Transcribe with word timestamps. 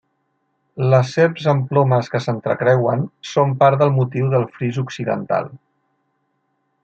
Les 0.93 1.11
serps 1.17 1.49
amb 1.51 1.67
plomes 1.73 2.09
que 2.13 2.21
s'entrecreuen 2.27 3.05
són 3.33 3.53
part 3.61 3.83
del 3.83 3.95
motiu 3.99 4.31
del 4.33 4.49
fris 4.57 4.79
occidental. 4.85 5.53